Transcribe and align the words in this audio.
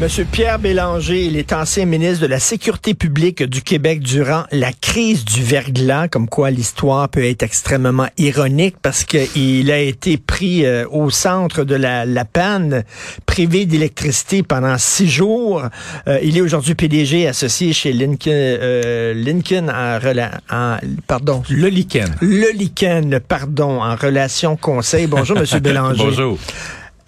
Monsieur 0.00 0.24
Pierre 0.30 0.60
Bélanger, 0.60 1.24
il 1.24 1.36
est 1.36 1.52
ancien 1.52 1.84
ministre 1.84 2.22
de 2.22 2.28
la 2.28 2.38
Sécurité 2.38 2.94
publique 2.94 3.42
du 3.42 3.62
Québec 3.62 3.98
durant 3.98 4.44
la 4.52 4.70
crise 4.72 5.24
du 5.24 5.42
verglas, 5.42 6.06
comme 6.06 6.28
quoi 6.28 6.52
l'histoire 6.52 7.08
peut 7.08 7.24
être 7.24 7.42
extrêmement 7.42 8.06
ironique 8.16 8.76
parce 8.80 9.02
qu'il 9.02 9.72
a 9.72 9.80
été 9.80 10.16
pris 10.16 10.64
euh, 10.64 10.84
au 10.92 11.10
centre 11.10 11.64
de 11.64 11.74
la, 11.74 12.04
la 12.04 12.24
panne, 12.24 12.84
privé 13.26 13.66
d'électricité 13.66 14.44
pendant 14.44 14.78
six 14.78 15.08
jours. 15.08 15.64
Euh, 16.06 16.20
il 16.22 16.36
est 16.38 16.42
aujourd'hui 16.42 16.76
PDG 16.76 17.26
associé 17.26 17.72
chez 17.72 17.92
Lincoln, 17.92 18.30
euh, 18.30 19.12
Lincoln 19.14 19.68
en, 19.68 19.98
rela- 19.98 20.38
en 20.48 20.76
pardon, 21.08 21.42
Le 21.50 21.66
lichen. 21.66 22.06
le 22.20 22.52
Lichen, 22.52 23.18
pardon, 23.18 23.82
en 23.82 23.96
relation 23.96 24.56
conseil. 24.56 25.08
Bonjour, 25.08 25.36
Monsieur 25.36 25.58
Bélanger. 25.60 26.04
Bonjour. 26.04 26.38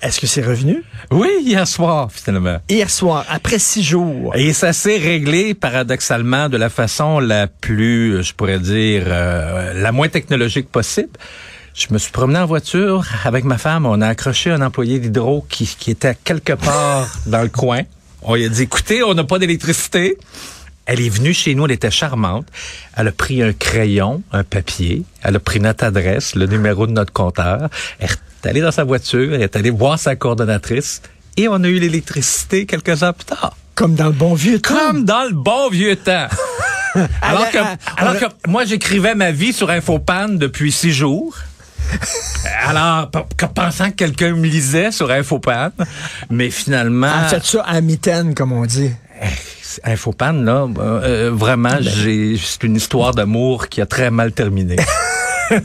Est-ce 0.03 0.19
que 0.19 0.27
c'est 0.27 0.43
revenu? 0.43 0.83
Oui, 1.11 1.29
hier 1.43 1.69
soir, 1.69 2.09
finalement. 2.11 2.59
Hier 2.71 2.89
soir, 2.89 3.27
après 3.29 3.59
six 3.59 3.83
jours. 3.83 4.35
Et 4.35 4.55
ça 4.55 4.73
s'est 4.73 4.97
réglé 4.97 5.53
paradoxalement 5.53 6.49
de 6.49 6.57
la 6.57 6.71
façon 6.71 7.21
la 7.21 7.47
plus, 7.47 8.23
je 8.23 8.33
pourrais 8.33 8.61
dire, 8.61 9.05
euh, 9.07 9.75
la 9.75 9.93
moins 9.93 10.09
technologique 10.09 10.71
possible. 10.71 11.11
Je 11.75 11.87
me 11.91 11.99
suis 11.99 12.13
promené 12.13 12.39
en 12.39 12.47
voiture 12.47 13.07
avec 13.25 13.45
ma 13.45 13.59
femme. 13.59 13.85
On 13.85 14.01
a 14.01 14.09
accroché 14.09 14.51
un 14.51 14.63
employé 14.63 14.99
d'Hydro 14.99 15.45
qui, 15.51 15.67
qui 15.79 15.91
était 15.91 16.17
quelque 16.25 16.55
part 16.55 17.09
dans 17.27 17.43
le 17.43 17.49
coin. 17.49 17.83
On 18.23 18.35
lui 18.35 18.47
a 18.47 18.49
dit, 18.49 18.63
écoutez, 18.63 19.03
on 19.03 19.13
n'a 19.13 19.25
pas 19.25 19.39
d'électricité. 19.39 20.17
Elle 20.87 21.01
est 21.01 21.09
venue 21.09 21.35
chez 21.35 21.55
nous, 21.55 21.67
elle 21.67 21.73
était 21.73 21.91
charmante. 21.91 22.47
Elle 22.97 23.09
a 23.09 23.13
pris 23.13 23.43
un 23.43 23.53
crayon, 23.53 24.23
un 24.33 24.45
papier, 24.45 25.05
elle 25.23 25.37
a 25.37 25.41
pris 25.41 25.61
notre 25.61 25.85
adresse, 25.85 26.35
le 26.35 26.47
numéro 26.47 26.87
de 26.87 26.93
notre 26.93 27.13
compteur. 27.13 27.69
Elle 27.99 28.09
est 28.11 28.49
allée 28.49 28.61
dans 28.61 28.73
sa 28.73 28.85
voiture, 28.85 29.35
elle 29.35 29.43
est 29.43 29.57
allée 29.57 29.71
voir 29.71 29.99
sa 29.99 30.17
coordonnatrice 30.17 31.03
et 31.37 31.49
on 31.49 31.63
a 31.63 31.69
eu 31.69 31.79
l'électricité 31.79 32.67
quelques 32.67 33.03
heures 33.03 33.15
plus 33.15 33.25
tard. 33.25 33.57
Comme 33.75 33.95
dans 33.95 34.07
le 34.07 34.13
bon 34.13 34.35
vieux 34.35 34.61
temps. 34.61 34.75
Comme 34.75 35.05
dans 35.05 35.25
le 35.25 35.35
bon 35.35 35.71
vieux 35.71 35.97
temps. 35.97 36.27
alors 37.23 37.51
que, 37.51 37.59
Alors, 37.97 38.19
que 38.19 38.27
moi, 38.49 38.65
j'écrivais 38.65 39.15
ma 39.15 39.31
vie 39.31 39.53
sur 39.53 39.71
Infopan 39.71 40.29
depuis 40.31 40.73
six 40.73 40.93
jours. 40.93 41.37
Alors, 42.67 43.11
pensant 43.55 43.91
que 43.91 43.97
quelqu'un 43.97 44.35
me 44.35 44.47
lisait 44.47 44.93
sur 44.93 45.11
Infopan, 45.11 45.71
mais 46.29 46.51
finalement, 46.51 47.11
En 47.25 47.29
fait 47.29 47.45
ça 47.45 47.63
à 47.63 47.81
mitaine, 47.81 48.35
comme 48.35 48.53
on 48.53 48.67
dit. 48.67 48.91
Infopan, 49.85 50.33
là, 50.33 50.67
euh, 50.79 51.31
vraiment, 51.33 51.77
j'ai, 51.81 52.37
c'est 52.43 52.63
une 52.65 52.77
histoire 52.77 53.15
d'amour 53.15 53.69
qui 53.69 53.81
a 53.81 53.87
très 53.87 54.11
mal 54.11 54.33
terminé. 54.33 54.77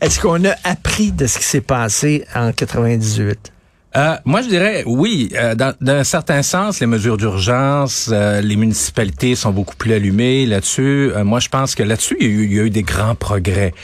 Est-ce 0.00 0.20
qu'on 0.20 0.44
a 0.44 0.54
appris 0.64 1.12
de 1.12 1.26
ce 1.26 1.38
qui 1.38 1.44
s'est 1.44 1.60
passé 1.60 2.24
en 2.34 2.52
98? 2.52 3.52
Euh, 3.94 4.16
moi, 4.24 4.40
je 4.40 4.48
dirais 4.48 4.84
oui. 4.86 5.30
Euh, 5.34 5.54
dans, 5.54 5.74
dans 5.80 5.92
un 5.92 6.04
certain 6.04 6.42
sens, 6.42 6.80
les 6.80 6.86
mesures 6.86 7.18
d'urgence, 7.18 8.08
euh, 8.10 8.40
les 8.40 8.56
municipalités 8.56 9.34
sont 9.34 9.50
beaucoup 9.50 9.76
plus 9.76 9.92
allumées 9.92 10.46
là-dessus. 10.46 11.10
Euh, 11.14 11.24
moi, 11.24 11.40
je 11.40 11.48
pense 11.48 11.74
que 11.74 11.82
là-dessus, 11.82 12.16
il 12.20 12.26
y, 12.26 12.30
a 12.30 12.32
eu, 12.32 12.44
il 12.46 12.52
y 12.54 12.60
a 12.60 12.62
eu 12.62 12.70
des 12.70 12.82
grands 12.84 13.14
progrès. 13.14 13.74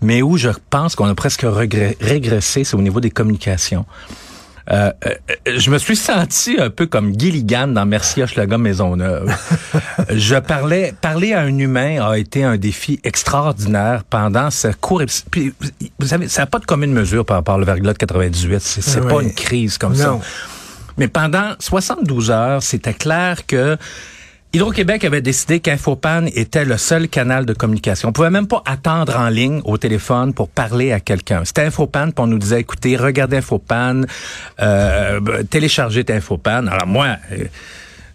Mais 0.00 0.20
où 0.20 0.36
je 0.36 0.48
pense 0.70 0.96
qu'on 0.96 1.06
a 1.06 1.14
presque 1.14 1.42
regret- 1.42 1.96
régressé, 2.00 2.64
c'est 2.64 2.74
au 2.74 2.82
niveau 2.82 3.00
des 3.00 3.10
communications. 3.10 3.86
Euh, 4.70 4.92
euh, 5.06 5.14
je 5.56 5.70
me 5.70 5.78
suis 5.78 5.96
senti 5.96 6.56
un 6.58 6.70
peu 6.70 6.86
comme 6.86 7.18
Gilligan 7.18 7.68
dans 7.68 7.84
Merci 7.84 8.22
Hochelaga 8.22 8.58
Maisonneuve. 8.58 9.34
je 10.10 10.36
parlais, 10.36 10.94
parler 11.00 11.32
à 11.32 11.40
un 11.40 11.58
humain 11.58 12.00
a 12.00 12.16
été 12.16 12.44
un 12.44 12.56
défi 12.56 13.00
extraordinaire 13.02 14.04
pendant 14.08 14.50
ce 14.50 14.68
court 14.68 15.02
épisode. 15.02 15.26
Puis, 15.30 15.52
vous 15.98 16.06
savez, 16.06 16.28
ça 16.28 16.42
n'a 16.42 16.46
pas 16.46 16.58
de 16.58 16.66
commune 16.66 16.92
mesure 16.92 17.24
par 17.24 17.38
rapport 17.38 17.58
au 17.58 17.64
verglas 17.64 17.94
de 17.94 17.98
98. 17.98 18.60
C'est 18.60 19.08
pas 19.08 19.22
une 19.22 19.34
crise 19.34 19.78
comme 19.78 19.96
ça. 19.96 20.08
Non. 20.08 20.20
Mais 20.98 21.08
pendant 21.08 21.54
72 21.58 22.30
heures, 22.30 22.62
c'était 22.62 22.94
clair 22.94 23.46
que 23.46 23.76
Hydro-Québec 24.54 25.02
avait 25.04 25.22
décidé 25.22 25.60
qu'Infopan 25.60 26.26
était 26.34 26.66
le 26.66 26.76
seul 26.76 27.08
canal 27.08 27.46
de 27.46 27.54
communication. 27.54 28.10
On 28.10 28.12
pouvait 28.12 28.28
même 28.28 28.46
pas 28.46 28.62
attendre 28.66 29.16
en 29.16 29.30
ligne 29.30 29.62
au 29.64 29.78
téléphone 29.78 30.34
pour 30.34 30.50
parler 30.50 30.92
à 30.92 31.00
quelqu'un. 31.00 31.46
C'était 31.46 31.62
Infopan, 31.62 32.10
puis 32.10 32.22
on 32.22 32.26
nous 32.26 32.38
disait, 32.38 32.60
écoutez, 32.60 32.98
regardez 32.98 33.38
Infopan, 33.38 34.02
euh, 34.60 35.42
téléchargez 35.48 36.04
Infopan. 36.06 36.66
Alors 36.66 36.86
moi, 36.86 37.16
euh, 37.32 37.44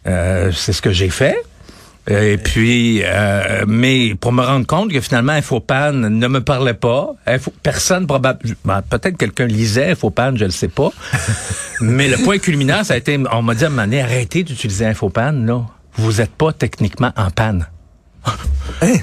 euh, 0.05 0.51
c'est 0.51 0.73
ce 0.73 0.81
que 0.83 0.91
j'ai 0.91 1.09
fait. 1.09 1.37
Et 2.07 2.37
puis, 2.37 3.01
euh, 3.03 3.65
mais 3.67 4.13
pour 4.13 4.31
me 4.31 4.43
rendre 4.43 4.67
compte 4.67 4.91
que 4.91 5.01
finalement 5.01 5.33
Infopan 5.33 5.91
ne 5.91 6.27
me 6.27 6.39
parlait 6.39 6.75
pas, 6.75 7.15
personne 7.63 8.05
probablement, 8.05 8.83
peut-être 8.87 9.17
quelqu'un 9.17 9.47
lisait 9.47 9.91
Infopan, 9.91 10.35
je 10.35 10.45
ne 10.45 10.51
sais 10.51 10.69
pas. 10.69 10.91
mais 11.81 12.07
le 12.07 12.17
point 12.17 12.37
culminant, 12.37 12.83
ça 12.83 12.93
a 12.93 12.97
été, 12.97 13.19
on 13.31 13.41
m'a 13.41 13.55
dit 13.55 13.63
à 13.63 13.67
un 13.67 13.69
moment 13.71 13.81
donné, 13.81 14.03
arrêtez 14.03 14.43
d'utiliser 14.43 14.85
Infopan, 14.85 15.31
là. 15.31 15.65
Vous 15.97 16.21
êtes 16.21 16.31
pas 16.31 16.53
techniquement 16.53 17.11
en 17.17 17.29
panne. 17.31 17.67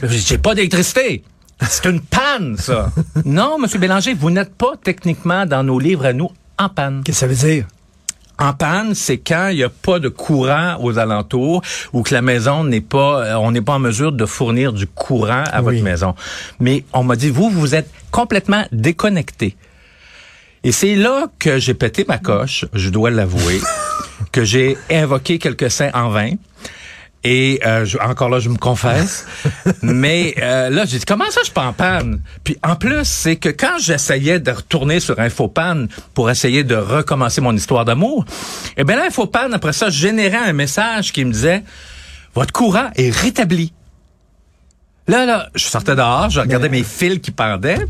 J'ai 0.03 0.39
pas 0.39 0.55
d'électricité. 0.55 1.25
C'est 1.69 1.87
une 1.87 2.01
panne, 2.01 2.57
ça. 2.59 2.91
non, 3.25 3.59
Monsieur 3.59 3.79
Bélanger, 3.79 4.15
vous 4.15 4.31
n'êtes 4.31 4.55
pas 4.55 4.73
techniquement 4.83 5.47
dans 5.47 5.63
nos 5.63 5.79
livres 5.79 6.07
à 6.07 6.13
nous 6.13 6.31
en 6.59 6.69
panne. 6.69 7.03
Qu'est-ce 7.05 7.21
que 7.25 7.33
ça 7.35 7.47
veut 7.47 7.53
dire? 7.53 7.67
En 8.39 8.53
panne, 8.53 8.95
c'est 8.97 9.19
quand 9.19 9.49
il 9.49 9.57
n'y 9.57 9.63
a 9.63 9.69
pas 9.69 10.01
de 10.01 10.09
courant 10.09 10.77
aux 10.81 10.99
alentours 10.99 11.63
ou 11.93 12.03
que 12.03 12.13
la 12.13 12.21
maison 12.23 12.65
n'est 12.65 12.81
pas, 12.81 13.25
euh, 13.25 13.35
on 13.37 13.53
n'est 13.53 13.61
pas 13.63 13.75
en 13.75 13.79
mesure 13.79 14.11
de 14.11 14.27
fournir 14.27 14.73
du 14.73 14.89
courant 14.89 15.45
à 15.53 15.63
Oui. 15.63 15.75
votre 15.77 15.85
maison. 15.85 16.15
Mais 16.59 16.85
on 16.93 17.05
m'a 17.05 17.15
dit, 17.15 17.31
vous, 17.31 17.49
vous 17.49 17.77
êtes 17.77 17.89
complètement 18.11 18.65
déconnecté. 18.73 19.57
Et 20.65 20.73
c'est 20.73 20.97
là 20.97 21.27
que 21.39 21.59
j'ai 21.59 21.75
pété 21.75 22.05
ma 22.09 22.19
coche, 22.19 22.65
je 22.73 22.89
dois 22.91 23.11
l'avouer, 23.11 23.61
que 24.33 24.45
j'ai 24.45 24.77
invoqué 24.91 25.39
quelques 25.39 25.71
saints 25.71 25.91
en 25.95 26.09
vain. 26.09 26.31
Et 27.27 27.59
euh, 27.65 27.87
je- 27.87 27.97
encore 27.99 28.29
là, 28.29 28.39
je 28.39 28.51
me 28.51 28.57
confesse. 28.59 29.27
Mais 29.83 30.35
euh, 30.43 30.69
là, 30.69 30.85
j'ai 30.85 30.99
dit, 30.99 31.05
comment 31.07 31.25
ça, 31.31 31.41
je 31.41 31.45
suis 31.47 31.55
pas 31.55 31.65
en 31.65 31.73
panne? 31.73 32.21
Puis 32.45 32.59
en 32.63 32.77
plus, 32.77 33.05
c'est 33.05 33.37
que 33.37 33.49
quand 33.49 33.79
j'essayais 33.81 34.41
de 34.41 34.51
retourner 34.51 35.01
sur 35.01 35.19
Infopan 35.19 35.87
pour 36.13 36.31
essayer 36.31 36.65
de 36.65 36.75
recommencer 36.77 37.41
mon 37.41 37.57
histoire 37.57 37.85
d'amour, 37.87 38.27
eh 38.77 38.85
bien 38.85 38.97
là, 38.97 39.05
Infopan, 39.07 39.53
après 39.53 39.73
ça, 39.73 39.89
générait 39.89 40.37
un 40.37 40.53
message 40.53 41.13
qui 41.13 41.25
me 41.25 41.33
disait, 41.33 41.65
votre 42.35 42.53
courant 42.53 42.91
est 42.95 43.11
rétabli. 43.11 43.73
Là, 45.09 45.27
là, 45.27 45.49
je 45.55 45.65
sortais 45.65 45.97
dehors, 45.97 46.31
je 46.31 46.41
regardais 46.41 46.69
mes 46.69 46.83
fils 46.83 47.19
qui 47.21 47.31
pendaient. 47.31 47.87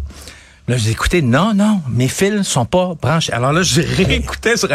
Là, 0.66 0.78
j'ai 0.78 0.92
écouté, 0.92 1.20
non, 1.20 1.52
non, 1.54 1.82
mes 1.90 2.08
fils 2.08 2.42
sont 2.48 2.64
pas 2.64 2.94
branchés. 3.00 3.34
Alors 3.34 3.52
là, 3.52 3.62
j'ai 3.62 3.82
réécouté 4.04 4.56
sur 4.56 4.68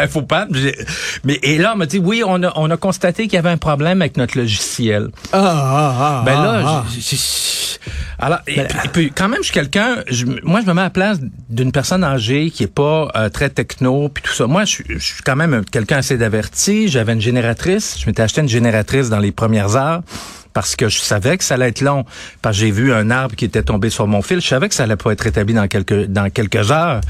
j'ai- 0.52 0.76
Mais, 1.24 1.40
et 1.42 1.58
là, 1.58 1.72
on 1.74 1.78
m'a 1.78 1.86
dit, 1.86 1.98
oui, 1.98 2.22
on 2.24 2.40
a, 2.44 2.52
on 2.54 2.70
a 2.70 2.76
constaté 2.76 3.24
qu'il 3.24 3.32
y 3.34 3.38
avait 3.38 3.50
un 3.50 3.56
problème 3.56 4.00
avec 4.00 4.16
notre 4.16 4.38
logiciel. 4.38 5.08
Ah, 5.32 5.38
ah, 5.42 5.94
ah. 5.98 6.22
Ben 6.24 6.34
là, 6.40 6.62
ah, 6.64 6.84
j'ai- 6.96 7.16
alors, 8.20 8.38
et, 8.46 8.54
puis, 8.62 8.78
et 8.84 8.88
puis, 8.88 9.12
quand 9.12 9.28
même, 9.28 9.38
je 9.40 9.46
suis 9.46 9.52
quelqu'un, 9.54 9.96
moi, 10.44 10.60
je 10.60 10.66
me 10.66 10.74
mets 10.74 10.82
à 10.82 10.84
la 10.84 10.90
place 10.90 11.18
d'une 11.48 11.72
personne 11.72 12.04
âgée 12.04 12.50
qui 12.50 12.62
est 12.64 12.72
pas 12.72 13.10
euh, 13.16 13.28
très 13.30 13.48
techno, 13.50 14.08
puis 14.10 14.22
tout 14.22 14.32
ça. 14.34 14.46
Moi, 14.46 14.64
je, 14.66 14.70
suis- 14.70 14.84
je 14.88 14.98
suis 14.98 15.22
quand 15.24 15.36
même 15.36 15.64
quelqu'un 15.64 15.96
assez 15.98 16.16
d'averti. 16.18 16.86
J'avais 16.88 17.14
une 17.14 17.20
génératrice. 17.20 17.96
Je 17.98 18.06
m'étais 18.06 18.22
acheté 18.22 18.42
une 18.42 18.48
génératrice 18.48 19.08
dans 19.08 19.18
les 19.18 19.32
premières 19.32 19.74
heures 19.74 20.02
parce 20.52 20.76
que 20.76 20.88
je 20.88 20.98
savais 20.98 21.38
que 21.38 21.44
ça 21.44 21.54
allait 21.54 21.68
être 21.68 21.80
long. 21.80 22.04
Parce 22.42 22.56
que 22.56 22.60
j'ai 22.60 22.70
vu 22.70 22.92
un 22.92 23.10
arbre 23.10 23.34
qui 23.36 23.44
était 23.44 23.62
tombé 23.62 23.90
sur 23.90 24.06
mon 24.06 24.22
fil. 24.22 24.40
Je 24.40 24.46
savais 24.46 24.68
que 24.68 24.74
ça 24.74 24.84
allait 24.84 24.96
pas 24.96 25.12
être 25.12 25.22
rétabli 25.22 25.54
dans 25.54 25.68
quelques, 25.68 26.06
dans 26.06 26.30
quelques 26.30 26.70
heures. 26.70 27.00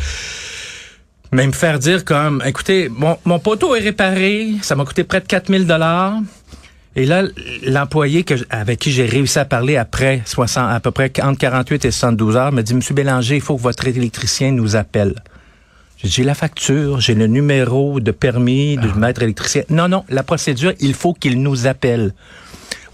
Mais 1.33 1.47
me 1.47 1.53
faire 1.53 1.79
dire 1.79 2.05
comme, 2.05 2.43
écoutez, 2.45 2.89
mon, 2.89 3.17
mon 3.25 3.39
poteau 3.39 3.77
est 3.77 3.81
réparé, 3.81 4.55
ça 4.62 4.75
m'a 4.75 4.84
coûté 4.84 5.05
près 5.05 5.21
de 5.21 5.27
4000 5.27 5.67
dollars. 5.67 6.19
Et 6.97 7.06
là, 7.06 7.23
l'employé 7.62 8.25
que, 8.25 8.34
avec 8.50 8.81
qui 8.81 8.91
j'ai 8.91 9.06
réussi 9.06 9.39
à 9.39 9.45
parler 9.45 9.76
après 9.76 10.23
60, 10.25 10.73
à 10.73 10.81
peu 10.81 10.91
près 10.91 11.12
entre 11.23 11.38
48 11.38 11.85
et 11.85 11.91
72 11.93 12.37
heures 12.37 12.50
me 12.50 12.62
dit, 12.62 12.75
Monsieur 12.75 12.94
Bélanger, 12.94 13.37
il 13.37 13.41
faut 13.41 13.56
que 13.56 13.62
votre 13.62 13.87
électricien 13.87 14.50
nous 14.50 14.75
appelle. 14.75 15.14
J'ai 16.03 16.25
la 16.25 16.35
facture, 16.35 17.00
j'ai 17.00 17.14
le 17.14 17.26
numéro 17.26 18.00
de 18.00 18.11
permis 18.11 18.76
de 18.76 18.91
maître 18.99 19.23
électricien. 19.23 19.62
Non, 19.69 19.87
non, 19.87 20.05
la 20.09 20.23
procédure, 20.23 20.73
il 20.81 20.94
faut 20.94 21.12
qu'il 21.12 21.43
nous 21.43 21.67
appelle. 21.67 22.12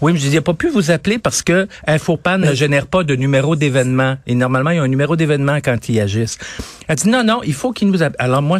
Oui, 0.01 0.13
mais 0.13 0.19
je 0.19 0.25
dis, 0.25 0.31
il 0.31 0.35
n'a 0.35 0.41
pas 0.41 0.53
pu 0.53 0.69
vous 0.69 0.91
appeler 0.91 1.17
parce 1.17 1.41
que 1.41 1.67
Infopan 1.87 2.37
ne 2.37 2.53
génère 2.53 2.87
pas 2.87 3.03
de 3.03 3.15
numéro 3.15 3.55
d'événement. 3.55 4.17
Et 4.27 4.35
normalement, 4.35 4.69
il 4.71 4.75
y 4.77 4.79
a 4.79 4.83
un 4.83 4.87
numéro 4.87 5.15
d'événement 5.15 5.57
quand 5.57 5.89
ils 5.89 5.99
agissent. 5.99 6.37
Elle 6.87 6.95
dit, 6.97 7.09
non, 7.09 7.23
non, 7.23 7.41
il 7.43 7.53
faut 7.53 7.71
qu'il 7.71 7.89
nous 7.89 8.03
appelle. 8.03 8.15
Alors 8.19 8.41
moi, 8.41 8.59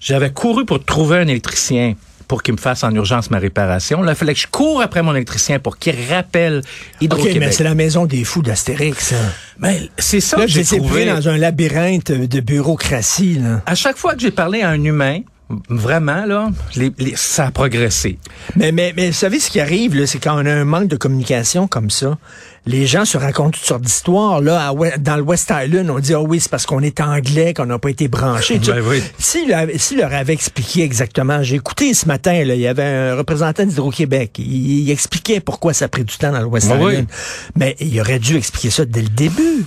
j'avais 0.00 0.30
couru 0.30 0.64
pour 0.64 0.84
trouver 0.84 1.18
un 1.18 1.28
électricien 1.28 1.94
pour 2.26 2.42
qu'il 2.42 2.52
me 2.52 2.58
fasse 2.58 2.84
en 2.84 2.94
urgence 2.94 3.30
ma 3.30 3.38
réparation. 3.38 4.02
Là, 4.02 4.12
il 4.12 4.14
fallait 4.14 4.34
que 4.34 4.40
je 4.40 4.46
cours 4.48 4.82
après 4.82 5.02
mon 5.02 5.14
électricien 5.14 5.58
pour 5.60 5.78
qu'il 5.78 5.96
rappelle 6.10 6.58
OK, 6.58 6.64
Hydro-Québec. 7.00 7.38
mais 7.40 7.52
c'est 7.52 7.64
la 7.64 7.74
maison 7.74 8.04
des 8.04 8.22
fous 8.22 8.42
d'Astérix. 8.42 9.14
Mais 9.58 9.88
c'est 9.96 10.20
ça 10.20 10.36
Là, 10.36 10.44
que 10.44 10.50
j'ai 10.50 10.62
trouvé. 10.64 11.06
dans 11.06 11.26
un 11.28 11.38
labyrinthe 11.38 12.12
de 12.12 12.40
bureaucratie. 12.40 13.38
Là. 13.38 13.62
À 13.64 13.74
chaque 13.74 13.96
fois 13.96 14.14
que 14.14 14.20
j'ai 14.20 14.30
parlé 14.30 14.60
à 14.60 14.68
un 14.68 14.84
humain, 14.84 15.20
vraiment, 15.68 16.26
là, 16.26 16.50
les, 16.76 16.92
les, 16.98 17.16
ça 17.16 17.46
a 17.46 17.50
progressé. 17.50 18.18
Mais, 18.56 18.70
mais, 18.72 18.92
mais 18.96 19.08
vous 19.08 19.14
savez, 19.14 19.40
ce 19.40 19.50
qui 19.50 19.60
arrive, 19.60 19.94
là, 19.94 20.06
c'est 20.06 20.18
quand 20.18 20.34
on 20.34 20.44
a 20.44 20.52
un 20.52 20.64
manque 20.64 20.88
de 20.88 20.96
communication 20.96 21.66
comme 21.66 21.90
ça, 21.90 22.18
les 22.66 22.86
gens 22.86 23.06
se 23.06 23.16
racontent 23.16 23.52
toutes 23.52 23.64
sortes 23.64 23.82
d'histoires. 23.82 24.42
Là, 24.42 24.68
à, 24.68 24.98
dans 24.98 25.16
le 25.16 25.22
West 25.22 25.50
Island, 25.50 25.88
on 25.88 25.98
dit, 26.00 26.12
ah 26.12 26.20
oh 26.20 26.26
oui, 26.28 26.38
c'est 26.40 26.50
parce 26.50 26.66
qu'on 26.66 26.80
est 26.80 27.00
anglais, 27.00 27.54
qu'on 27.54 27.64
n'a 27.64 27.78
pas 27.78 27.88
été 27.88 28.08
branché. 28.08 28.58
ben 28.58 28.82
oui. 28.86 29.02
S'il 29.18 29.56
si 29.76 29.96
leur 29.96 30.12
avait 30.12 30.34
expliqué 30.34 30.82
exactement, 30.82 31.42
j'ai 31.42 31.56
écouté 31.56 31.94
ce 31.94 32.06
matin, 32.06 32.44
là, 32.44 32.54
il 32.54 32.60
y 32.60 32.66
avait 32.66 32.84
un 32.84 33.16
représentant 33.16 33.64
d'Hydro-Québec. 33.64 34.32
Il, 34.38 34.80
il, 34.80 34.90
expliquait 34.90 35.40
pourquoi 35.40 35.72
ça 35.72 35.86
a 35.86 35.88
pris 35.88 36.04
du 36.04 36.16
temps 36.18 36.32
dans 36.32 36.40
le 36.40 36.46
West 36.46 36.68
ben 36.68 36.76
Island. 36.76 37.06
Oui. 37.08 37.16
Mais 37.56 37.76
il 37.80 37.98
aurait 38.00 38.18
dû 38.18 38.36
expliquer 38.36 38.70
ça 38.70 38.84
dès 38.84 39.02
le 39.02 39.08
début. 39.08 39.64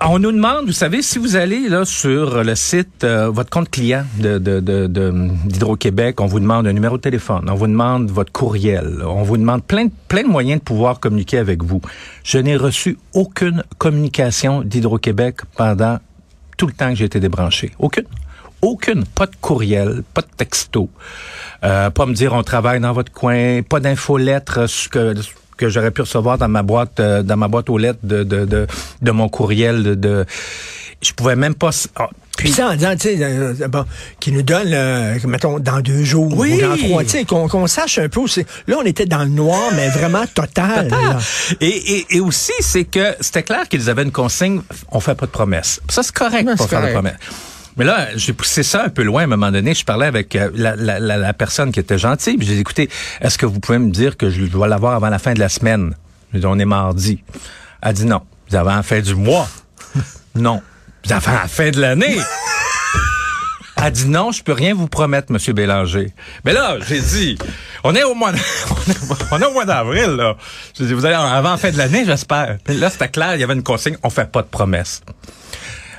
On 0.00 0.18
nous 0.18 0.32
demande, 0.32 0.66
vous 0.66 0.72
savez, 0.72 1.02
si 1.02 1.18
vous 1.18 1.36
allez 1.36 1.68
là 1.68 1.84
sur 1.84 2.42
le 2.42 2.54
site, 2.54 3.04
euh, 3.04 3.28
votre 3.30 3.50
compte 3.50 3.70
client 3.70 4.04
de, 4.18 4.38
de, 4.38 4.60
de, 4.60 4.86
de 4.86 5.28
d'Hydro-Québec, 5.46 6.20
on 6.20 6.26
vous 6.26 6.40
demande 6.40 6.66
un 6.66 6.72
numéro 6.72 6.96
de 6.96 7.02
téléphone, 7.02 7.48
on 7.48 7.54
vous 7.54 7.66
demande 7.66 8.10
votre 8.10 8.32
courriel, 8.32 9.02
on 9.04 9.22
vous 9.22 9.36
demande 9.36 9.62
plein, 9.64 9.88
plein 10.08 10.22
de 10.22 10.28
moyens 10.28 10.60
de 10.60 10.64
pouvoir 10.64 11.00
communiquer 11.00 11.38
avec 11.38 11.62
vous. 11.62 11.80
Je 12.24 12.38
n'ai 12.38 12.56
reçu 12.56 12.98
aucune 13.14 13.62
communication 13.78 14.62
d'Hydro-Québec 14.62 15.40
pendant 15.56 15.98
tout 16.56 16.66
le 16.66 16.72
temps 16.72 16.90
que 16.90 16.96
j'ai 16.96 17.06
été 17.06 17.20
débranché. 17.20 17.72
Aucune. 17.78 18.06
Aucune. 18.62 19.04
Pas 19.04 19.26
de 19.26 19.34
courriel, 19.40 20.02
pas 20.14 20.22
de 20.22 20.28
texto. 20.36 20.88
Euh, 21.64 21.90
pas 21.90 22.06
me 22.06 22.14
dire 22.14 22.32
on 22.32 22.42
travaille 22.42 22.80
dans 22.80 22.92
votre 22.92 23.12
coin, 23.12 23.62
pas 23.62 23.80
d'infolettre 23.80 24.66
que 25.62 25.68
j'aurais 25.68 25.92
pu 25.92 26.00
recevoir 26.00 26.38
dans 26.38 26.48
ma 26.48 26.64
boîte 26.64 26.98
euh, 26.98 27.22
dans 27.22 27.36
ma 27.36 27.46
boîte 27.46 27.70
aux 27.70 27.78
lettres 27.78 28.00
de 28.02 28.24
de, 28.24 28.44
de, 28.44 28.66
de 29.00 29.10
mon 29.12 29.28
courriel 29.28 29.84
de, 29.84 29.94
de 29.94 30.24
je 31.00 31.12
pouvais 31.12 31.36
même 31.36 31.54
pas 31.54 31.70
oh, 32.00 32.04
puis, 32.36 32.50
ça 32.50 32.68
en 32.70 32.74
disant, 32.74 32.96
tu 32.96 33.16
sais, 33.16 33.18
euh, 33.20 33.68
bon, 33.68 33.84
qui 34.18 34.32
nous 34.32 34.42
donne, 34.42 34.72
euh, 34.72 35.18
mettons, 35.24 35.60
dans 35.60 35.80
deux 35.80 36.02
jours 36.02 36.32
oui. 36.34 36.54
ou 36.54 36.60
dans 36.62 36.76
trois, 36.76 37.04
tu 37.04 37.10
sais, 37.10 37.24
qu'on 37.24 37.46
qu 37.46 37.68
sache 37.68 37.98
un 37.98 38.08
peu. 38.08 38.22
Là, 38.66 38.76
on 38.80 38.84
était 38.84 39.06
dans 39.06 39.22
le 39.22 39.28
noir, 39.28 39.70
mais 39.76 39.88
vraiment 39.90 40.24
total. 40.34 40.88
total. 40.88 41.18
Et, 41.60 41.66
et, 41.66 42.06
et, 42.16 42.20
aussi, 42.20 42.52
c'est 42.60 42.84
que 42.84 43.14
c'était 43.20 43.42
clair 43.42 43.68
qu'ils 43.68 43.90
avaient 43.90 44.02
une 44.02 44.12
consigne, 44.12 44.62
on 44.90 44.98
fait 44.98 45.14
pas 45.14 45.26
de 45.26 45.30
promesses. 45.30 45.80
Ça, 45.88 46.02
c'est 46.02 46.14
correct, 46.14 46.44
non, 46.44 46.56
pas 46.56 46.66
faire 46.66 46.80
correct. 46.80 46.94
de 46.94 46.94
promesses. 46.94 47.18
Mais 47.76 47.84
là, 47.84 48.08
j'ai 48.16 48.32
poussé 48.32 48.62
ça 48.62 48.84
un 48.84 48.88
peu 48.88 49.02
loin 49.02 49.22
à 49.22 49.24
un 49.24 49.28
moment 49.28 49.50
donné. 49.50 49.74
Je 49.74 49.84
parlais 49.84 50.06
avec 50.06 50.34
la, 50.34 50.76
la, 50.76 50.98
la, 51.00 51.16
la 51.16 51.32
personne 51.32 51.72
qui 51.72 51.80
était 51.80 51.98
gentille. 51.98 52.36
J'ai 52.40 52.54
dit, 52.54 52.60
écoutez, 52.60 52.90
est-ce 53.20 53.38
que 53.38 53.46
vous 53.46 53.60
pouvez 53.60 53.78
me 53.78 53.90
dire 53.90 54.16
que 54.16 54.30
je 54.30 54.44
dois 54.44 54.68
l'avoir 54.68 54.94
avant 54.94 55.08
la 55.08 55.18
fin 55.18 55.32
de 55.32 55.40
la 55.40 55.48
semaine? 55.48 55.94
J'ai 56.32 56.40
dit, 56.40 56.46
on 56.46 56.58
est 56.58 56.64
mardi. 56.64 57.22
Elle 57.82 57.94
dit 57.94 58.06
non. 58.06 58.22
Vous 58.48 58.56
avez 58.56 58.70
la 58.70 58.82
fin 58.82 59.00
du 59.00 59.14
mois? 59.14 59.48
non. 60.34 60.60
Vous 61.04 61.12
avez 61.12 61.26
la 61.26 61.48
fin 61.48 61.70
de 61.70 61.80
l'année? 61.80 62.18
Elle 63.84 63.90
dit 63.90 64.06
non, 64.06 64.30
je 64.30 64.44
peux 64.44 64.52
rien 64.52 64.74
vous 64.74 64.86
promettre, 64.86 65.32
Monsieur 65.32 65.54
Bélanger. 65.54 66.12
Mais 66.44 66.52
là, 66.52 66.76
j'ai 66.86 67.00
dit, 67.00 67.36
on 67.84 67.94
est 67.96 68.04
au 68.04 68.14
mois, 68.14 68.30
on 69.32 69.40
est 69.40 69.44
au 69.44 69.52
mois 69.52 69.64
d'avril 69.64 70.10
là. 70.10 70.36
J'ai 70.78 70.86
dit, 70.86 70.92
vous 70.92 71.04
allez 71.04 71.16
avant 71.16 71.50
la 71.50 71.56
fin 71.56 71.70
de 71.72 71.78
l'année, 71.78 72.04
j'espère. 72.06 72.58
Là, 72.68 72.90
c'était 72.90 73.08
clair, 73.08 73.34
il 73.34 73.40
y 73.40 73.44
avait 73.44 73.54
une 73.54 73.64
consigne, 73.64 73.96
on 74.04 74.10
fait 74.10 74.30
pas 74.30 74.42
de 74.42 74.46
promesses. 74.46 75.02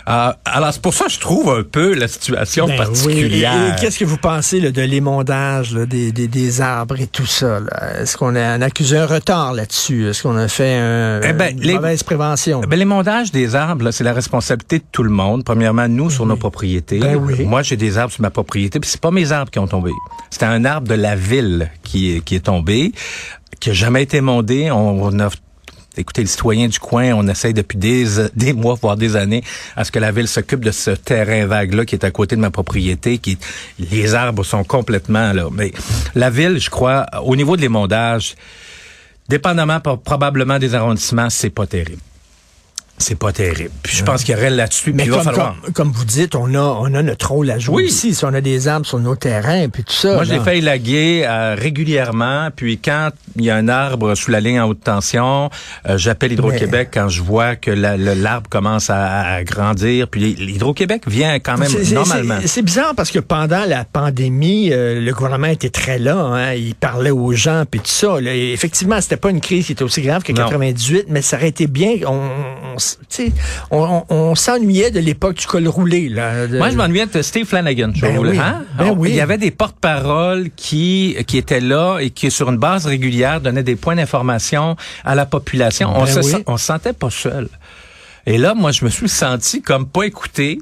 Euh, 0.09 0.33
alors, 0.45 0.73
c'est 0.73 0.81
pour 0.81 0.93
ça 0.93 1.05
que 1.05 1.11
je 1.11 1.19
trouve 1.19 1.49
un 1.49 1.63
peu 1.63 1.93
la 1.93 2.07
situation 2.07 2.67
ben 2.67 2.77
particulière. 2.77 3.53
Oui. 3.55 3.69
Et, 3.69 3.69
et 3.69 3.81
qu'est-ce 3.81 3.99
que 3.99 4.05
vous 4.05 4.17
pensez 4.17 4.59
là, 4.59 4.71
de 4.71 4.81
l'émondage 4.81 5.73
là, 5.73 5.85
des, 5.85 6.11
des, 6.11 6.27
des, 6.27 6.61
arbres 6.61 6.99
et 6.99 7.07
tout 7.07 7.25
ça? 7.25 7.59
Est-ce 7.99 8.17
qu'on 8.17 8.35
a, 8.35 8.41
a 8.41 8.63
accusé 8.63 8.97
un 8.97 9.05
retard 9.05 9.53
là-dessus? 9.53 10.09
Est-ce 10.09 10.23
qu'on 10.23 10.35
a 10.35 10.47
fait 10.47 10.75
un, 10.75 11.21
eh 11.21 11.33
ben, 11.33 11.55
une 11.57 11.63
les, 11.63 11.75
mauvaise 11.75 12.03
prévention? 12.03 12.61
Ben, 12.61 12.77
l'émondage 12.77 13.31
des 13.31 13.55
arbres, 13.55 13.91
c'est 13.91 14.03
la 14.03 14.13
responsabilité 14.13 14.79
de 14.79 14.85
tout 14.91 15.03
le 15.03 15.09
monde. 15.09 15.43
Premièrement, 15.45 15.87
nous, 15.87 16.09
sur 16.09 16.23
oui. 16.23 16.29
nos 16.29 16.37
propriétés. 16.37 16.99
Ben 16.99 17.15
oui. 17.15 17.45
Moi, 17.45 17.61
j'ai 17.63 17.77
des 17.77 17.97
arbres 17.97 18.11
sur 18.11 18.21
ma 18.21 18.29
propriété, 18.29 18.79
puis 18.79 18.89
c'est 18.89 19.01
pas 19.01 19.11
mes 19.11 19.31
arbres 19.31 19.51
qui 19.51 19.59
ont 19.59 19.67
tombé. 19.67 19.91
C'était 20.29 20.45
un 20.45 20.65
arbre 20.65 20.87
de 20.87 20.95
la 20.95 21.15
ville 21.15 21.71
qui 21.83 22.15
est, 22.15 22.21
qui 22.21 22.35
est 22.35 22.45
tombé, 22.45 22.91
qui 23.59 23.69
a 23.69 23.73
jamais 23.73 24.03
été 24.03 24.19
mondé. 24.19 24.69
On, 24.69 25.03
on 25.03 25.19
a 25.19 25.29
écoutez, 25.97 26.21
les 26.21 26.27
citoyens 26.27 26.67
du 26.67 26.79
coin, 26.79 27.13
on 27.13 27.27
essaye 27.27 27.53
depuis 27.53 27.77
des, 28.35 28.53
mois, 28.53 28.77
voire 28.81 28.97
des 28.97 29.15
années, 29.15 29.43
à 29.75 29.83
ce 29.83 29.91
que 29.91 29.99
la 29.99 30.11
ville 30.11 30.27
s'occupe 30.27 30.63
de 30.63 30.71
ce 30.71 30.91
terrain 30.91 31.45
vague-là 31.45 31.85
qui 31.85 31.95
est 31.95 32.05
à 32.05 32.11
côté 32.11 32.35
de 32.35 32.41
ma 32.41 32.51
propriété, 32.51 33.17
qui 33.17 33.37
les 33.79 34.13
arbres 34.13 34.43
sont 34.43 34.63
complètement 34.63 35.33
là. 35.33 35.49
Mais 35.51 35.71
la 36.15 36.29
ville, 36.29 36.59
je 36.59 36.69
crois, 36.69 37.05
au 37.23 37.35
niveau 37.35 37.55
de 37.55 37.61
l'émondage, 37.61 38.35
dépendamment 39.29 39.79
probablement 39.79 40.59
des 40.59 40.75
arrondissements, 40.75 41.29
c'est 41.29 41.49
pas 41.49 41.67
terrible. 41.67 42.01
C'est 43.03 43.15
pas 43.15 43.33
terrible. 43.33 43.71
Puis 43.83 43.97
je 43.97 44.03
pense 44.03 44.23
qu'il 44.23 44.33
y 44.33 44.37
aurait 44.37 44.49
là-dessus. 44.49 44.93
Mais 44.93 45.03
il 45.03 45.09
comme, 45.09 45.19
va 45.19 45.23
falloir... 45.25 45.55
comme, 45.61 45.73
comme, 45.73 45.91
vous 45.91 46.05
dites, 46.05 46.35
on 46.35 46.55
a, 46.55 46.61
on 46.61 46.93
a 46.93 47.03
notre 47.03 47.31
rôle 47.31 47.51
à 47.51 47.59
jouer 47.59 47.83
oui. 47.83 47.89
ici. 47.89 48.15
Si 48.15 48.23
on 48.23 48.33
a 48.33 48.39
des 48.39 48.69
arbres 48.69 48.85
sur 48.85 48.99
nos 48.99 49.17
terrains, 49.17 49.67
puis 49.67 49.83
tout 49.83 49.93
ça. 49.93 50.13
Moi, 50.13 50.23
j'ai 50.23 50.39
fait 50.39 50.59
élaguer 50.59 51.25
euh, 51.27 51.55
régulièrement. 51.59 52.49
Puis 52.55 52.77
quand 52.77 53.09
il 53.35 53.43
y 53.43 53.49
a 53.49 53.57
un 53.57 53.67
arbre 53.67 54.15
sous 54.15 54.31
la 54.31 54.39
ligne 54.39 54.61
en 54.61 54.69
haute 54.69 54.81
tension, 54.81 55.49
euh, 55.89 55.97
j'appelle 55.97 56.31
Hydro-Québec 56.31 56.89
quand 56.93 57.09
je 57.09 57.21
vois 57.21 57.57
que 57.57 57.71
l'arbre 57.71 58.49
commence 58.49 58.89
à, 58.89 59.35
à, 59.35 59.43
grandir. 59.43 60.07
Puis 60.07 60.37
Hydro-Québec 60.39 61.03
vient 61.07 61.39
quand 61.39 61.57
même 61.57 61.71
normalement. 61.91 62.37
C'est 62.45 62.61
bizarre 62.61 62.95
parce 62.95 63.11
que 63.11 63.19
pendant 63.19 63.65
la 63.65 63.83
pandémie, 63.83 64.71
euh, 64.71 65.01
le 65.01 65.13
gouvernement 65.13 65.47
était 65.47 65.69
très 65.69 65.99
là. 65.99 66.15
Hein, 66.15 66.53
il 66.53 66.75
parlait 66.75 67.11
aux 67.11 67.33
gens, 67.33 67.65
puis 67.69 67.81
tout 67.81 67.87
ça. 67.87 68.21
Là. 68.21 68.33
Effectivement, 68.33 69.01
c'était 69.01 69.17
pas 69.17 69.29
une 69.29 69.41
crise 69.41 69.65
qui 69.65 69.73
était 69.73 69.83
aussi 69.83 70.01
grave 70.01 70.23
que 70.23 70.31
98, 70.31 71.07
mais 71.09 71.21
ça 71.21 71.35
aurait 71.35 71.49
été 71.49 71.67
bien. 71.67 71.95
On, 72.05 72.29
on 72.75 72.77
on, 73.71 74.03
on, 74.09 74.15
on 74.15 74.35
s'ennuyait 74.35 74.91
de 74.91 74.99
l'époque 74.99 75.35
du 75.35 75.45
col 75.45 75.67
roulé. 75.67 76.09
Là, 76.09 76.47
de... 76.47 76.57
Moi, 76.57 76.69
je 76.69 76.75
m'ennuyais 76.75 77.05
de 77.05 77.21
Steve 77.21 77.45
Flanagan. 77.45 77.91
Ben 78.01 78.17
oui, 78.17 78.37
hein? 78.37 78.63
ben 78.77 78.93
oui. 78.97 79.09
Il 79.09 79.15
y 79.15 79.21
avait 79.21 79.37
des 79.37 79.51
porte-paroles 79.51 80.49
qui, 80.55 81.15
qui 81.27 81.37
étaient 81.37 81.59
là 81.59 81.99
et 81.99 82.09
qui, 82.09 82.29
sur 82.31 82.49
une 82.49 82.57
base 82.57 82.85
régulière, 82.85 83.41
donnaient 83.41 83.63
des 83.63 83.75
points 83.75 83.95
d'information 83.95 84.75
à 85.03 85.15
la 85.15 85.25
population. 85.25 85.91
Ben 85.91 85.99
on, 86.01 86.05
se, 86.05 86.19
oui. 86.19 86.43
on 86.47 86.57
se 86.57 86.65
sentait 86.65 86.93
pas 86.93 87.09
seul. 87.09 87.49
Et 88.25 88.37
là, 88.37 88.53
moi, 88.53 88.71
je 88.71 88.85
me 88.85 88.89
suis 88.89 89.09
senti 89.09 89.61
comme 89.61 89.87
pas 89.87 90.03
écouté 90.03 90.59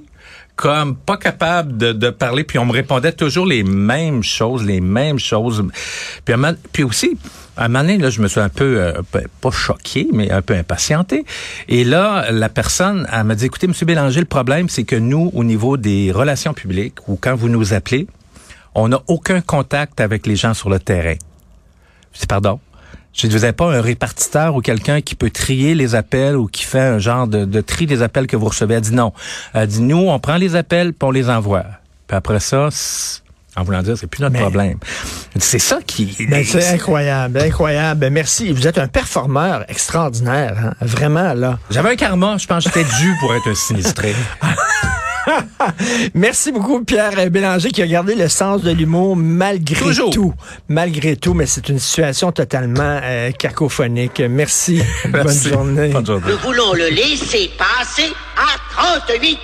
comme 0.56 0.96
pas 0.96 1.18
capable 1.18 1.78
de, 1.78 1.92
de, 1.92 2.10
parler, 2.12 2.44
puis 2.44 2.60
on 2.60 2.66
me 2.66 2.72
répondait 2.72 3.14
toujours 3.14 3.48
les 3.48 3.64
mêmes 3.64 4.22
choses, 4.22 4.64
les 4.64 4.80
mêmes 4.80 5.18
choses. 5.18 5.66
Puis, 6.24 6.36
puis 6.72 6.84
aussi, 6.84 7.18
à 7.58 7.66
un 7.66 7.68
moment 7.68 7.82
donné, 7.82 7.98
là, 7.98 8.10
je 8.10 8.22
me 8.22 8.28
suis 8.28 8.40
un 8.40 8.50
peu, 8.50 8.80
euh, 8.80 9.02
pas 9.42 9.52
choqué, 9.52 10.08
mais 10.14 10.32
un 10.32 10.42
peu 10.42 10.56
impatienté. 10.56 11.26
Et 11.68 11.84
là, 11.84 12.32
la 12.32 12.50
personne, 12.50 13.08
elle 13.12 13.26
m'a 13.26 13.36
dit, 13.36 13.46
écoutez, 13.46 13.68
M. 13.68 13.74
Bélanger, 13.86 14.20
le 14.20 14.26
problème, 14.26 14.70
c'est 14.70 14.84
que 14.84 14.96
nous, 14.96 15.32
au 15.34 15.44
niveau 15.44 15.78
des 15.78 16.12
relations 16.12 16.54
publiques, 16.54 17.08
ou 17.08 17.18
quand 17.20 17.36
vous 17.36 17.50
nous 17.50 17.74
appelez, 17.74 18.08
on 18.74 18.88
n'a 18.88 19.02
aucun 19.08 19.42
contact 19.42 20.00
avec 20.00 20.26
les 20.28 20.36
gens 20.36 20.54
sur 20.54 20.70
le 20.70 20.80
terrain. 20.80 21.16
Dis, 22.20 22.26
pardon? 22.28 22.60
Je 23.14 23.28
dis, 23.28 23.36
vous 23.36 23.42
n'avez 23.42 23.54
pas 23.54 23.66
un 23.66 23.82
répartiteur 23.82 24.56
ou 24.56 24.62
quelqu'un 24.62 25.02
qui 25.02 25.16
peut 25.16 25.30
trier 25.30 25.76
les 25.76 25.96
appels 25.96 26.38
ou 26.38 26.48
qui 26.48 26.64
fait 26.64 26.80
un 26.80 27.00
genre 27.00 27.28
de, 27.28 27.44
de 27.44 27.62
tri 27.62 27.86
des 27.86 28.02
appels 28.02 28.28
que 28.28 28.38
vous 28.38 28.46
recevez? 28.46 28.76
Elle 28.76 28.82
dit 28.82 28.94
non. 28.94 29.12
Elle 29.54 29.68
dit, 29.68 29.82
nous, 29.82 30.08
on 30.08 30.20
prend 30.20 30.38
les 30.38 30.56
appels 30.56 30.94
puis 30.94 31.08
on 31.08 31.12
les 31.12 31.30
envoie. 31.30 31.66
Puis 32.08 32.16
après 32.16 32.40
ça, 32.40 32.70
en 33.56 33.64
voulant 33.64 33.82
dire, 33.82 33.98
c'est 33.98 34.08
plus 34.08 34.22
notre 34.22 34.34
Mais... 34.34 34.40
problème. 34.40 34.78
C'est 35.38 35.60
ça 35.60 35.80
qui... 35.86 36.16
Ben, 36.30 36.46
c'est 36.46 36.68
incroyable, 36.70 37.40
incroyable. 37.40 38.00
Ben, 38.00 38.14
merci. 38.14 38.52
Vous 38.52 38.68
êtes 38.68 38.78
un 38.78 38.88
performeur 38.88 39.66
extraordinaire, 39.68 40.58
hein? 40.64 40.74
vraiment, 40.82 41.34
là. 41.34 41.60
J'avais 41.70 41.90
un 41.90 41.96
karma. 41.96 42.38
Je 42.38 42.48
pense 42.48 42.64
que 42.64 42.70
j'étais 42.70 42.90
dû 43.00 43.14
pour 43.20 43.34
être 43.36 43.50
un 43.50 43.56
sinistré. 43.56 44.16
Merci 46.14 46.52
beaucoup, 46.52 46.84
Pierre 46.84 47.30
Bélanger, 47.30 47.72
qui 47.72 47.82
a 47.82 47.88
gardé 47.88 48.16
le 48.16 48.28
sens 48.28 48.62
de 48.62 48.72
l'humour 48.72 49.16
malgré 49.16 49.76
Toujours. 49.76 50.10
tout. 50.10 50.34
Malgré 50.68 51.16
tout, 51.16 51.34
mais 51.34 51.46
c'est 51.46 51.70
une 51.70 51.80
situation 51.80 52.32
totalement 52.32 53.00
euh, 53.04 53.32
cacophonique. 53.32 54.22
Merci. 54.30 54.82
Merci. 55.14 55.50
Bonne 55.50 55.54
journée. 55.54 55.90
Bonne 55.90 56.06
journée. 56.06 56.32
Nous 56.32 56.38
voulons 56.38 56.74
le 56.74 56.90
laisser 56.90 57.52
passer 57.58 58.12
à 58.38 58.82
38. 59.06 59.38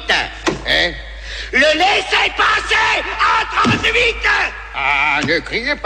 Hein? 0.67 0.91
Le 1.51 1.59
laisser 1.59 2.31
passer 2.35 3.03
à 3.19 3.45
38 3.69 4.15
Ah, 4.75 5.19
ne 5.25 5.39
criez 5.39 5.75
pas 5.75 5.77